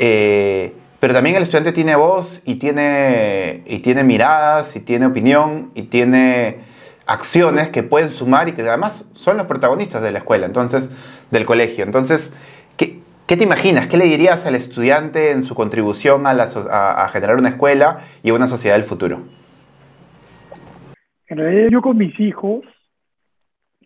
Eh, 0.00 0.74
pero 1.04 1.12
también 1.12 1.36
el 1.36 1.42
estudiante 1.42 1.72
tiene 1.72 1.96
voz 1.96 2.40
y 2.46 2.54
tiene, 2.54 3.62
y 3.66 3.80
tiene 3.80 4.02
miradas 4.02 4.74
y 4.74 4.80
tiene 4.80 5.04
opinión 5.04 5.70
y 5.74 5.82
tiene 5.82 6.60
acciones 7.04 7.68
que 7.68 7.82
pueden 7.82 8.08
sumar 8.08 8.48
y 8.48 8.52
que 8.52 8.62
además 8.62 9.06
son 9.12 9.36
los 9.36 9.44
protagonistas 9.44 10.02
de 10.02 10.12
la 10.12 10.20
escuela, 10.20 10.46
entonces, 10.46 10.90
del 11.30 11.44
colegio. 11.44 11.84
Entonces, 11.84 12.32
¿qué, 12.78 13.00
qué 13.26 13.36
te 13.36 13.44
imaginas? 13.44 13.86
¿Qué 13.86 13.98
le 13.98 14.06
dirías 14.06 14.46
al 14.46 14.54
estudiante 14.54 15.32
en 15.32 15.44
su 15.44 15.54
contribución 15.54 16.26
a, 16.26 16.30
a, 16.30 17.08
generar 17.10 17.36
una 17.36 17.50
escuela 17.50 17.98
y 18.22 18.30
una 18.30 18.46
sociedad 18.46 18.76
del 18.76 18.84
futuro? 18.84 19.20
En 21.26 21.36
realidad 21.36 21.68
yo 21.70 21.82
con 21.82 21.98
mis 21.98 22.18
hijos, 22.18 22.62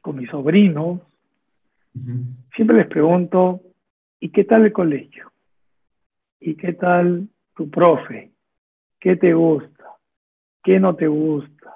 con 0.03 0.15
mis 0.15 0.31
sobrinos, 0.31 1.01
siempre 2.55 2.77
les 2.77 2.87
pregunto, 2.87 3.61
¿y 4.21 4.29
qué 4.29 4.45
tal 4.45 4.67
el 4.67 4.73
colegio? 4.73 5.33
¿Y 6.41 6.55
qué 6.55 6.73
tal 6.73 7.29
tu 7.57 7.71
profe? 7.71 8.31
¿Qué 9.01 9.17
te 9.17 9.33
gusta? 9.35 9.85
¿Qué 10.63 10.79
no 10.79 10.95
te 10.95 11.09
gusta? 11.09 11.75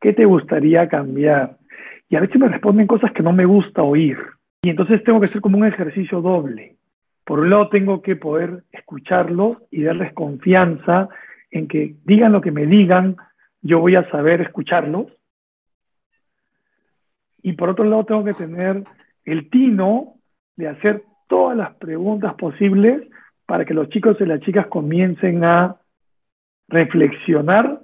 ¿Qué 0.00 0.12
te 0.12 0.24
gustaría 0.24 0.88
cambiar? 0.88 1.58
Y 2.08 2.16
a 2.16 2.20
veces 2.20 2.38
me 2.38 2.48
responden 2.48 2.86
cosas 2.86 3.12
que 3.12 3.22
no 3.22 3.32
me 3.32 3.44
gusta 3.44 3.82
oír. 3.82 4.18
Y 4.62 4.70
entonces 4.70 5.02
tengo 5.04 5.20
que 5.20 5.26
hacer 5.26 5.40
como 5.40 5.58
un 5.58 5.66
ejercicio 5.66 6.20
doble. 6.20 6.76
Por 7.24 7.40
un 7.40 7.50
lado 7.50 7.68
tengo 7.68 8.02
que 8.02 8.16
poder 8.16 8.64
escucharlos 8.72 9.58
y 9.70 9.82
darles 9.82 10.12
confianza 10.12 11.08
en 11.50 11.68
que 11.68 11.96
digan 12.04 12.32
lo 12.32 12.40
que 12.40 12.50
me 12.50 12.66
digan, 12.66 13.16
yo 13.62 13.80
voy 13.80 13.96
a 13.96 14.08
saber 14.10 14.40
escucharlos. 14.40 15.06
Y 17.42 17.52
por 17.52 17.70
otro 17.70 17.84
lado 17.84 18.04
tengo 18.04 18.24
que 18.24 18.34
tener 18.34 18.82
el 19.24 19.50
tino 19.50 20.14
de 20.56 20.68
hacer 20.68 21.04
todas 21.28 21.56
las 21.56 21.74
preguntas 21.76 22.34
posibles 22.34 23.09
para 23.50 23.64
que 23.64 23.74
los 23.74 23.88
chicos 23.88 24.16
y 24.20 24.26
las 24.26 24.38
chicas 24.42 24.68
comiencen 24.68 25.42
a 25.42 25.74
reflexionar 26.68 27.80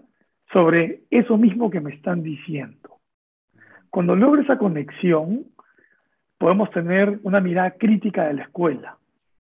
sobre 0.52 1.00
eso 1.10 1.36
mismo 1.36 1.70
que 1.70 1.80
me 1.80 1.92
están 1.92 2.22
diciendo. 2.22 3.00
Cuando 3.90 4.14
logro 4.14 4.42
esa 4.42 4.58
conexión, 4.58 5.46
podemos 6.38 6.70
tener 6.70 7.18
una 7.24 7.40
mirada 7.40 7.72
crítica 7.72 8.28
de 8.28 8.34
la 8.34 8.42
escuela 8.44 8.96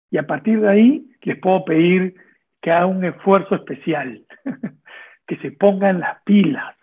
y 0.10 0.18
a 0.18 0.26
partir 0.26 0.62
de 0.62 0.68
ahí 0.68 1.12
les 1.22 1.38
puedo 1.38 1.64
pedir 1.64 2.16
que 2.60 2.72
hagan 2.72 2.98
un 2.98 3.06
esfuerzo 3.06 3.54
especial, 3.54 4.26
que 5.28 5.38
se 5.38 5.52
pongan 5.52 6.00
las 6.00 6.24
pilas, 6.24 6.76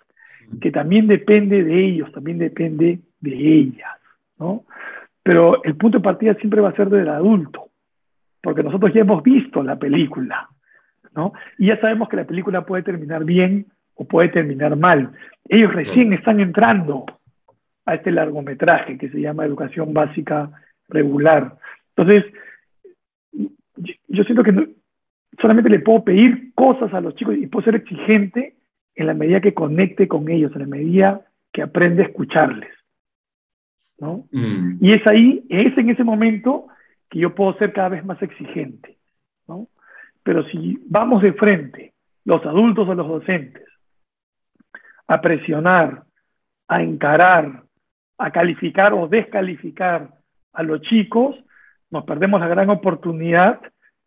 que 0.61 0.71
también 0.71 1.09
depende 1.09 1.65
de 1.65 1.85
ellos, 1.85 2.13
también 2.13 2.39
depende 2.39 3.01
de 3.19 3.33
ellas, 3.35 3.91
¿no? 4.39 4.63
Pero 5.25 5.65
el 5.65 5.75
punto 5.75 5.99
de 5.99 6.05
partida 6.05 6.35
siempre 6.35 6.61
va 6.61 6.69
a 6.69 6.77
ser 6.77 6.91
del 6.91 7.09
adulto 7.09 7.72
porque 8.43 8.63
nosotros 8.63 8.93
ya 8.93 9.03
hemos 9.03 9.23
visto 9.23 9.63
la 9.63 9.79
película, 9.79 10.49
¿no? 11.15 11.33
Y 11.59 11.67
ya 11.69 11.81
sabemos 11.81 12.09
que 12.09 12.17
la 12.17 12.27
película 12.27 12.67
puede 12.67 12.83
terminar 12.83 13.25
bien 13.25 13.67
o 13.95 14.05
puede 14.05 14.29
terminar 14.29 14.77
mal. 14.77 15.13
Ellos 15.49 15.73
recién 15.73 16.13
están 16.13 16.41
entrando 16.41 17.07
a 17.87 17.95
este 17.95 18.11
largometraje 18.11 18.99
que 18.99 19.09
se 19.09 19.21
llama 19.21 19.45
Educación 19.45 19.93
Básica 19.95 20.51
Regular. 20.89 21.57
Entonces, 21.97 22.25
yo 24.09 24.25
siento 24.25 24.43
que 24.43 24.75
solamente 25.41 25.71
le 25.71 25.81
puedo 25.81 26.05
pedir 26.05 26.53
cosas 26.55 26.93
a 26.93 27.01
los 27.01 27.15
chicos 27.15 27.37
y 27.37 27.47
puedo 27.47 27.65
ser 27.65 27.77
exigente 27.77 28.57
en 28.95 29.07
la 29.07 29.15
medida 29.15 29.41
que 29.41 29.55
conecte 29.55 30.09
con 30.09 30.29
ellos, 30.29 30.53
en 30.55 30.61
la 30.61 30.67
medida 30.67 31.23
que 31.53 31.63
aprende 31.63 32.03
a 32.03 32.07
escucharles. 32.07 32.71
¿no? 33.99 34.27
Mm. 34.33 34.79
Y 34.81 34.93
es 34.93 35.07
ahí, 35.07 35.47
es 35.49 35.77
en 35.79 35.91
ese 35.91 36.05
momento 36.05 36.67
que 37.13 37.19
yo 37.19 37.35
puedo 37.35 37.53
ser 37.59 37.75
cada 37.75 37.91
vez 37.91 38.05
más 38.07 38.21
exigente. 38.23 38.97
¿no? 39.47 39.69
Pero 40.23 40.45
si 40.45 40.79
vamos 40.87 41.23
de 41.23 41.35
frente, 41.35 41.93
los 42.25 42.45
adultos 42.47 42.89
o 42.89 42.95
los 42.95 43.07
docentes, 43.07 43.65
a 45.07 45.21
presionar, 45.21 46.05
a 46.69 46.83
encarar, 46.83 47.65
a 48.17 48.31
calificar 48.31 48.95
o 48.95 49.09
descalificar 49.09 50.09
a 50.55 50.63
los 50.63 50.81
chicos, 50.81 51.37
nos 51.91 52.05
perdemos 52.05 52.41
la 52.41 52.49
gran 52.49 52.71
oportunidad 52.71 53.61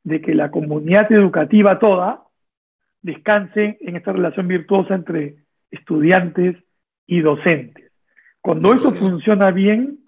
de 0.03 0.19
que 0.19 0.33
la 0.33 0.50
comunidad 0.50 1.12
educativa 1.12 1.77
toda 1.77 2.24
descanse 3.03 3.77
en 3.81 3.97
esta 3.97 4.13
relación 4.13 4.47
virtuosa 4.47 4.95
entre 4.95 5.45
estudiantes 5.69 6.57
y 7.05 7.19
docentes. 7.19 7.91
Cuando 8.41 8.74
eso 8.74 8.91
funciona 8.93 9.51
bien, 9.51 10.00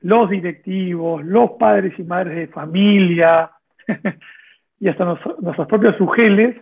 los 0.00 0.30
directivos, 0.30 1.24
los 1.24 1.52
padres 1.52 1.98
y 1.98 2.02
madres 2.04 2.36
de 2.36 2.48
familia 2.48 3.50
y 4.80 4.88
hasta 4.88 5.04
nuestros 5.04 5.66
propios 5.66 5.96
sujeles 5.96 6.56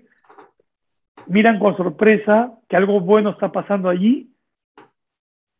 miran 1.27 1.59
con 1.59 1.77
sorpresa 1.77 2.53
que 2.69 2.77
algo 2.77 3.01
bueno 3.01 3.31
está 3.31 3.53
pasando 3.53 3.89
allí 3.89 4.33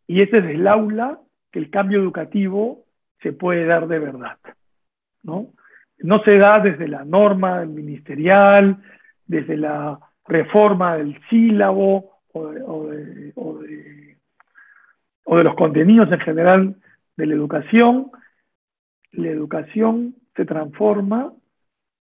y 0.07 0.23
es 0.23 0.31
desde 0.31 0.53
el 0.53 0.67
aula 0.67 1.21
que 1.51 1.59
el 1.59 1.71
cambio 1.71 1.99
educativo 2.01 2.85
se 3.21 3.33
puede 3.33 3.67
dar 3.67 3.89
de 3.89 3.99
verdad. 3.99 4.39
¿no? 5.23 5.49
no 5.99 6.23
se 6.23 6.39
da 6.39 6.61
desde 6.61 6.89
la 6.89 7.05
norma 7.05 7.65
ministerial, 7.65 8.79
desde 9.27 9.57
la 9.57 9.99
reforma 10.27 10.97
del 10.97 11.21
sílabo 11.29 12.21
o 12.33 12.49
de, 12.53 13.33
o 15.25 15.37
de 15.37 15.45
los 15.45 15.55
contenidos 15.55 16.11
en 16.13 16.21
general 16.21 16.77
de 17.17 17.27
la 17.27 17.35
educación. 17.35 18.11
La 19.13 19.29
educación 19.29 20.17
se 20.35 20.45
transforma 20.45 21.33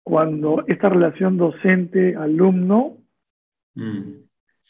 cuando 0.03 0.65
esta 0.67 0.89
relación 0.89 1.37
docente-alumno 1.37 2.99
mm. 3.75 4.01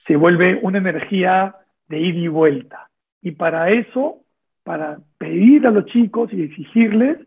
se 0.07 0.17
vuelve 0.17 0.61
una 0.63 0.79
energía 0.79 1.57
de 1.89 2.01
ida 2.01 2.19
y 2.19 2.29
vuelta. 2.29 2.91
Y 3.21 3.33
para 3.33 3.71
eso, 3.71 4.21
para 4.63 4.99
pedir 5.19 5.67
a 5.67 5.71
los 5.71 5.87
chicos 5.87 6.33
y 6.33 6.43
exigirles, 6.43 7.19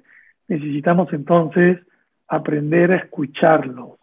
necesitamos 0.47 1.11
entonces 1.11 1.79
aprender 2.27 2.91
a 2.91 2.97
escucharlos, 2.97 3.99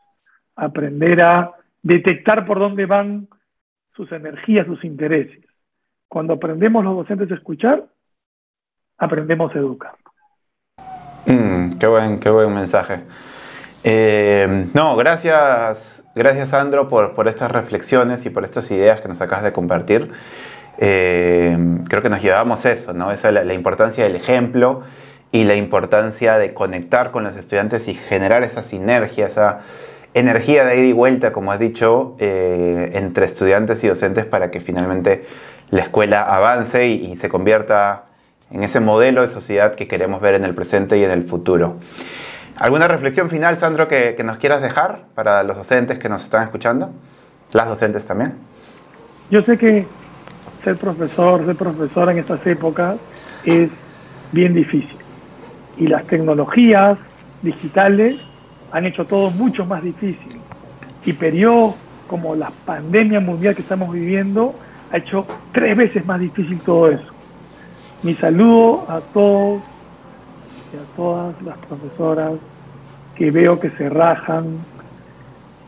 aprender 0.57 1.21
a 1.23 1.53
detectar 1.83 2.47
por 2.47 2.59
dónde 2.59 2.87
van 2.87 3.29
sus 3.95 4.11
energías, 4.13 4.67
sus 4.67 4.85
intereses. 4.85 5.45
Cuando 6.09 6.35
aprendemos 6.35 6.85
los 6.85 6.97
docentes 6.97 7.31
a 7.31 7.35
escuchar, 7.35 7.87
aprendemos 8.99 9.55
a 9.55 9.59
educar. 9.59 9.95
Mm, 11.27 11.79
qué, 11.79 11.87
buen, 11.87 12.21
qué 12.21 12.31
buen 12.31 12.53
mensaje. 12.53 13.01
Eh, 13.83 14.69
no, 14.73 14.97
gracias, 14.97 16.03
gracias 16.15 16.49
Sandro 16.51 16.89
por, 16.89 17.15
por, 17.15 17.29
estas 17.29 17.51
reflexiones 17.51 18.25
y 18.25 18.31
por 18.31 18.45
estas 18.45 18.71
ideas 18.71 19.01
que 19.01 19.09
nos 19.09 19.21
acabas 19.21 19.45
de 19.45 19.53
compartir. 19.53 20.11
Eh, 20.79 21.57
creo 21.89 22.03
que 22.03 22.09
nos 22.09 22.23
llevamos 22.23 22.65
eso, 22.65 22.95
¿no? 22.95 23.13
Esa 23.13 23.31
la, 23.31 23.55
importancia 23.55 24.05
del 24.05 24.17
ejemplo 24.17 24.83
y 25.33 25.45
la 25.45 25.55
importancia 25.55 26.39
de 26.39 26.55
conectar 26.55 27.11
con 27.11 27.25
los 27.25 27.37
estudiantes 27.37 27.87
y 27.89 27.95
generar 27.95 28.43
esa 28.43 28.63
sinergia, 28.63 29.27
esa 29.27 29.61
energía 30.15 30.65
de 30.65 30.79
ida 30.79 30.87
y 30.87 30.93
vuelta, 30.93 31.33
como 31.33 31.53
has 31.53 31.59
dicho, 31.59 32.17
eh, 32.19 32.91
entre 32.95 33.27
estudiantes 33.27 33.83
y 33.85 33.89
docentes 33.89 34.25
para 34.25 34.51
que 34.51 34.61
finalmente 34.61 35.25
la 35.71 35.83
escuela 35.83 36.23
avance 36.23 36.87
y 36.87 37.17
se 37.17 37.29
convierta 37.29 38.05
en 38.55 38.63
ese 38.63 38.79
modelo 38.79 39.23
de 39.23 39.27
sociedad 39.27 39.75
que 39.75 39.89
queremos 39.89 40.21
ver 40.21 40.37
en 40.37 40.45
el 40.45 40.55
presente 40.55 40.97
y 40.97 41.03
en 41.03 41.11
el 41.11 41.25
futuro. 41.25 41.81
¿Alguna 42.57 42.87
reflexión 42.87 43.29
final, 43.29 43.59
Sandro, 43.59 43.89
que, 43.89 44.17
nos 44.25 44.37
quieras 44.37 44.63
dejar 44.63 45.07
para 45.17 45.43
los 45.43 45.57
docentes 45.57 45.99
que 45.99 46.09
nos 46.09 46.23
están 46.23 46.45
escuchando? 46.45 46.93
Las 47.53 47.69
docentes 47.69 48.05
también. 48.05 48.35
Yo 49.29 49.43
sé 49.43 49.59
que 49.59 49.87
ser 50.63 50.77
profesor, 50.77 51.45
ser 51.45 51.57
profesora 51.57 52.13
en 52.13 52.19
estas 52.19 52.47
épocas 52.47 52.97
es 53.45 53.71
bien 54.31 54.55
difícil. 54.55 54.99
Y 55.77 55.89
las 55.89 56.05
tecnologías 56.05 56.97
digitales 57.43 58.21
han 58.71 58.87
hecho 58.87 59.05
todo 59.05 59.31
mucho 59.31 59.67
más 59.67 59.83
difícil. 59.83 60.41
Y 61.05 61.13
periodos 61.13 61.75
como 62.07 62.37
la 62.37 62.53
pandemia 62.65 63.19
mundial 63.19 63.57
que 63.57 63.63
estamos 63.63 63.93
viviendo 63.93 64.55
ha 64.93 64.99
hecho 64.99 65.27
tres 65.51 65.77
veces 65.77 66.07
más 66.07 66.21
difícil 66.21 66.61
todo 66.61 66.89
eso. 66.93 67.14
Mi 68.05 68.15
saludo 68.17 68.85
a 68.87 69.01
todos 69.01 69.63
y 70.75 70.77
a 70.77 70.95
todas 70.95 71.41
las 71.41 71.57
profesoras 71.57 72.35
que 73.17 73.31
veo 73.31 73.59
que 73.59 73.71
se 73.71 73.89
rajan, 73.89 74.59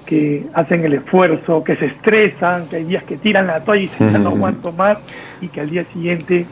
que 0.05 0.45
hacen 0.53 0.85
el 0.85 0.93
esfuerzo, 0.93 1.65
que 1.65 1.77
se 1.77 1.87
estresan, 1.87 2.67
que 2.69 2.77
hay 2.77 2.85
días 2.85 3.05
que 3.05 3.17
tiran 3.17 3.47
la 3.47 3.61
toalla 3.61 3.85
y 3.85 3.89
se 3.89 4.05
no 4.05 4.29
aguanto 4.29 4.71
más 4.73 4.99
y 5.41 5.49
que 5.49 5.63
al 5.63 5.71
día 5.71 5.87
siguiente 5.95 6.45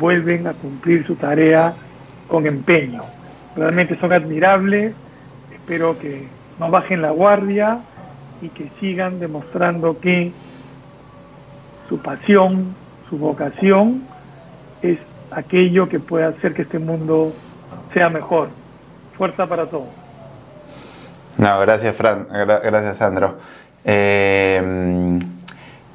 vuelven 0.00 0.48
a 0.48 0.54
cumplir 0.54 1.06
su 1.06 1.14
tarea 1.14 1.72
con 2.26 2.44
empeño. 2.44 3.04
Realmente 3.54 3.96
son 4.00 4.12
admirables, 4.12 4.92
espero 5.54 6.00
que 6.00 6.26
no 6.58 6.68
bajen 6.68 7.00
la 7.00 7.12
guardia 7.12 7.78
y 8.42 8.48
que 8.48 8.72
sigan 8.80 9.20
demostrando 9.20 10.00
que 10.00 10.32
su 11.88 11.98
pasión, 11.98 12.74
su 13.08 13.18
vocación 13.18 14.02
es 14.82 14.98
aquello 15.30 15.88
que 15.88 16.00
puede 16.00 16.24
hacer 16.24 16.54
que 16.54 16.62
este 16.62 16.78
mundo 16.78 17.32
sea 17.92 18.08
mejor. 18.08 18.48
Fuerza 19.16 19.46
para 19.46 19.66
todos. 19.66 19.88
No, 21.38 21.60
gracias, 21.60 21.94
Fran. 21.96 22.26
Gracias, 22.30 22.98
Sandro. 22.98 23.36
Eh, 23.84 25.20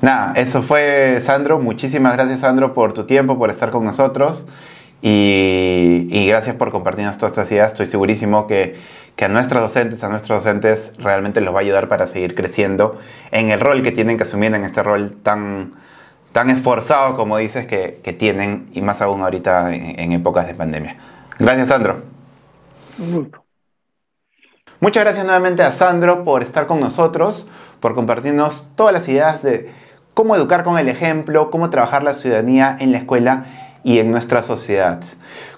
nada, 0.02 0.34
eso 0.36 0.62
fue 0.62 1.20
Sandro. 1.22 1.60
Muchísimas 1.60 2.14
gracias, 2.14 2.42
Sandro, 2.42 2.74
por 2.74 2.94
tu 2.94 3.06
tiempo, 3.06 3.38
por 3.38 3.50
estar 3.50 3.72
con 3.72 3.84
nosotros. 3.86 4.46
Y, 5.06 6.28
gracias 6.28 6.56
por 6.56 6.72
compartirnos 6.72 7.18
todas 7.18 7.34
estas 7.34 7.52
ideas. 7.52 7.74
Estoy 7.74 7.88
segurísimo 7.88 8.48
que, 8.48 8.78
a 9.22 9.28
nuestros 9.28 9.62
docentes, 9.62 10.02
a 10.02 10.08
nuestros 10.08 10.44
docentes, 10.44 10.94
realmente 10.98 11.42
los 11.42 11.54
va 11.54 11.60
a 11.60 11.62
ayudar 11.62 11.90
para 11.90 12.08
seguir 12.08 12.36
creciendo 12.36 12.98
en 13.32 13.52
el 13.52 13.60
rol 13.60 13.84
que 13.84 13.92
tienen 13.92 14.16
que 14.16 14.24
asumir, 14.24 14.56
en 14.56 14.64
este 14.64 14.82
rol 14.82 15.12
tan, 15.22 15.74
tan 16.34 16.50
esforzado 16.50 17.16
como 17.16 17.38
dices 17.38 17.66
que, 17.68 18.16
tienen 18.20 18.66
y 18.74 18.82
más 18.82 19.02
aún 19.02 19.22
ahorita 19.22 19.74
en, 19.74 20.12
épocas 20.12 20.48
de 20.48 20.56
pandemia. 20.56 20.98
Gracias, 21.40 21.70
Sandro. 21.70 22.02
Un 22.98 23.14
gusto. 23.14 23.44
Muchas 24.82 25.04
gracias 25.04 25.24
nuevamente 25.26 25.64
a 25.64 25.72
Sandro 25.72 26.26
por 26.26 26.44
estar 26.44 26.68
con 26.68 26.82
nosotros, 26.82 27.48
por 27.80 27.96
compartirnos 27.96 28.66
todas 28.76 28.92
las 28.92 29.08
ideas 29.08 29.42
de 29.42 29.72
cómo 30.14 30.36
educar 30.36 30.64
con 30.64 30.78
el 30.78 30.90
ejemplo, 30.90 31.50
cómo 31.50 31.70
trabajar 31.70 32.04
la 32.04 32.14
ciudadanía 32.14 32.76
en 32.80 32.92
la 32.92 32.98
escuela 32.98 33.46
y 33.84 34.00
en 34.00 34.12
nuestra 34.12 34.44
sociedad. 34.44 35.02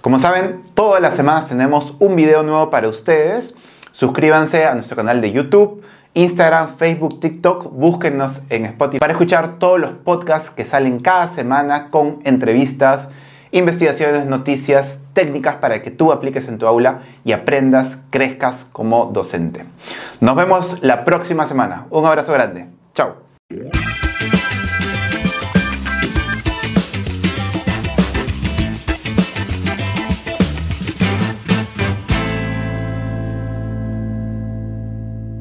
Como 0.01 0.19
saben, 0.19 0.61
todas 0.75 1.01
las 1.01 1.15
semanas 1.15 1.47
tenemos 1.47 1.95
un 1.99 2.15
video 2.15 2.43
nuevo 2.43 2.69
para 2.69 2.87
ustedes. 2.87 3.55
Suscríbanse 3.93 4.65
a 4.65 4.75
nuestro 4.75 4.97
canal 4.97 5.21
de 5.21 5.31
YouTube 5.31 5.83
Instagram, 6.15 6.69
Facebook, 6.69 7.19
TikTok, 7.19 7.71
búsquennos 7.73 8.41
en 8.49 8.65
Spotify 8.65 8.99
para 8.99 9.11
escuchar 9.11 9.59
todos 9.59 9.79
los 9.79 9.91
podcasts 9.91 10.49
que 10.49 10.63
salen 10.65 10.99
cada 11.01 11.27
semana 11.27 11.89
con 11.89 12.19
entrevistas, 12.23 13.09
investigaciones, 13.51 14.25
noticias, 14.25 15.01
técnicas 15.11 15.55
para 15.55 15.81
que 15.81 15.91
tú 15.91 16.13
apliques 16.13 16.47
en 16.47 16.57
tu 16.57 16.67
aula 16.67 17.01
y 17.25 17.33
aprendas, 17.33 17.97
crezcas 18.11 18.63
como 18.63 19.07
docente. 19.07 19.65
Nos 20.21 20.37
vemos 20.37 20.77
la 20.81 21.03
próxima 21.03 21.45
semana. 21.47 21.85
Un 21.89 22.05
abrazo 22.05 22.31
grande. 22.31 22.67
Chao. 22.93 23.17